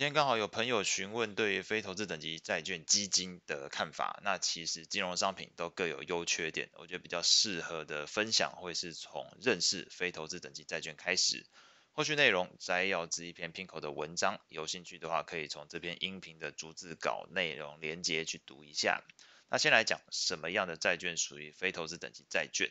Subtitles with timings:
[0.00, 11.44] 今天刚好有朋友询问对于非投资等级债券基金的看法，那其实金融商品都各有优缺点，我觉得比较适合的分享会是从认识非投资等级债券开始。
[11.92, 19.04] 后续内容摘要自一篇 Pinko 的文章，有兴趣的话可以从这篇音频的逐字稿内容连接去读一下。
[19.50, 22.70] 那先来讲什么样的债券属于非投资等级债券？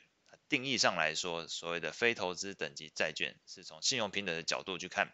[0.49, 5.13] 定义上来说，所谓的非投资等级债券是从信用平等的角度去看。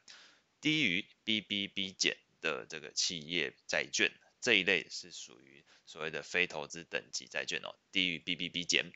[0.61, 4.11] 低于 BBB 减的这个企业债券
[4.41, 8.91] 这一类是属于所谓的非投资等级债券哦，低于 BBB 减。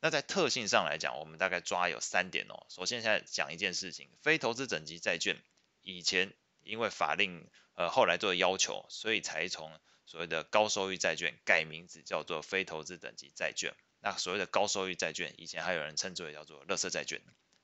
[0.00, 2.66] 那在特性上来讲，我们大概抓有三点哦。
[2.68, 5.42] 首先，现在讲一件事情，非投资等级债券
[5.82, 9.72] 以前因为法令呃后来做的要求，所以才从
[10.06, 13.74] 所谓的高收益债券改名字叫做非投资等级债券。
[14.00, 17.20] 那所谓的高收益债券，以前还有人称之为叫做垃圾债券。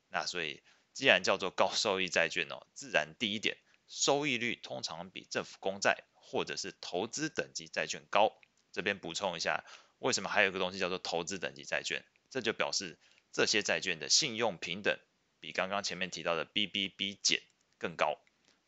[0.09, 0.63] 那所以。
[0.95, 3.59] 既然叫做高收益债券哦，自然第一点，
[3.89, 8.33] 收益率通常比政府公债或者是投资等级债券高。
[8.73, 9.65] 这边补充一下，
[9.99, 12.05] 为什么还有个东西叫做投资等级债券？
[12.31, 12.97] 这就表示
[13.33, 14.99] 这些债券的信用评等
[15.41, 17.43] 比刚刚前面提到的 BBB 减
[17.79, 18.19] 更高。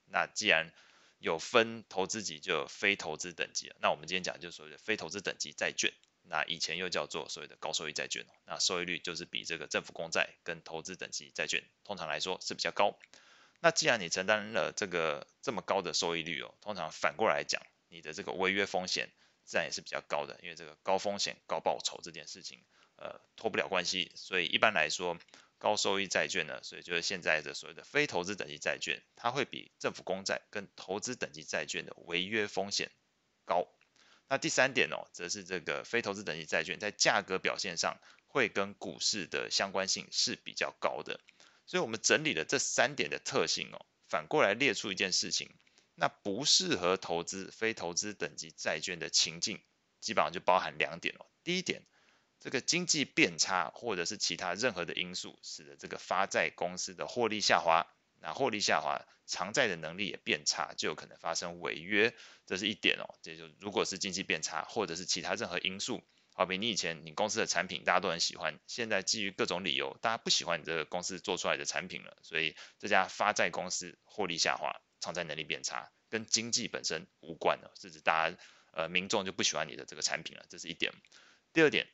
[0.07, 0.73] 那既然
[1.19, 3.73] 有分投资级，就有非投资等级。
[3.81, 5.93] 那我们今天讲就是所谓的非投资等级债券。
[6.29, 12.99] 那以前又叫做所谓的高收益债券，那收益率就是比这个政府公债跟投资等级债券通常来说是比较高。
[13.61, 19.09] 那既然你承担了这个这么高的收益率哦，通常反过来讲，你的这个违约风险
[19.45, 22.63] 自然也是比较高的，因为这个高风险高报酬这件事情，
[22.97, 24.13] 呃，脱不了关系。
[24.15, 25.17] 所以一般来说，
[25.59, 32.91] 高收益债券呢，所以就是现在的所谓的非投资等级债券，它会比政府公债跟投资等级债券的违约风险
[33.47, 33.67] 高。
[34.29, 41.21] 那第三点哦，则是这个非投资等级债券在价格表现上会跟股市的相关性是比较高的，
[41.65, 45.55] 所以我们整理了这三点的特性哦，反过来列出一件事情，
[45.95, 49.63] 那不适合投资非投资等级债券的情境，
[50.01, 51.27] 基本上就包含两点哦。
[51.45, 51.87] 第一点，
[52.41, 57.87] 这个经济变差或者是其他任何的因素，使得这个发债公司的获利下滑。
[58.21, 62.15] 那获利下滑，偿债的能力也变差，就有可能发生违约，
[62.47, 63.15] 这是一点哦。
[63.23, 78.37] 这就如果是经济变差，或者是其他任何因素，好比你以前你公司的产品大家都很喜欢，现在基于各种理由，大家不喜欢你这个公司做出来的产品了，所以这家发债公司获利下滑，偿债能力变差，跟经济本身无关的，是指大家
[78.73, 80.93] 呃民众就不喜欢你的这个产品了，这是一点。
[81.53, 81.89] 第二点，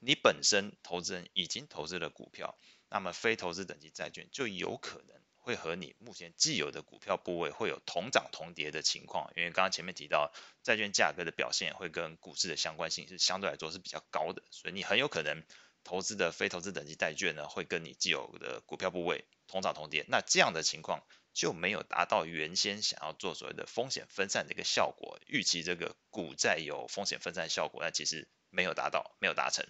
[0.00, 2.58] 你本身投资人已经投资了股票，
[2.88, 5.16] 那么非投资等级债券就有可能。
[5.46, 10.32] 会和你目前既有的股票部位会有同涨同跌的情况，因为刚刚前面提到
[10.64, 15.44] 债券价格的表现会跟股市的相关性是相对来说是比较高的，所以你很有可能
[15.84, 29.64] 投资的非投资等级债券呢会跟你既有的股票部位同涨同跌，那这样的情况就没有达到原先想要做所谓的风险分散的一个效果，预期这个股债有风险分散效果，那其实没有达到，没有达成，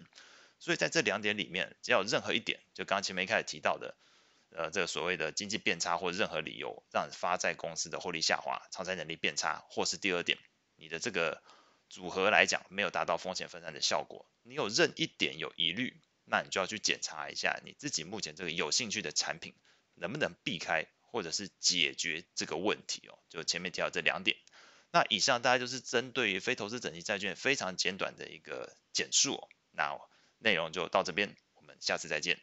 [0.58, 3.94] 所以在这两点里面，只要任何一点，就刚刚前面一开始提到的。
[4.56, 10.39] 呃，这个所谓的经济变差或任何理由让发债公司的获利下滑、偿债能力变差，或是第二点，
[10.77, 11.43] 你的这个
[11.91, 19.55] 组合来讲没有达到风险分散的效果，你有任一点有疑虑，那你就要去检查一下你自己目前这个有兴趣的产品
[19.94, 23.19] 能不能避开或者是解决这个问题哦。
[23.28, 24.38] 就前面提到这两点，
[24.91, 29.49] 那以上大概就是针对于非投资等级债券非常简短的一个简述哦。
[29.71, 30.00] 那
[30.38, 32.41] 内容就到这边，我们下次再见。